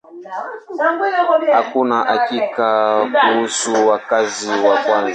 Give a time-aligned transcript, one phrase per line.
[1.53, 5.09] Hakuna hakika kuhusu wakazi wa kwanza.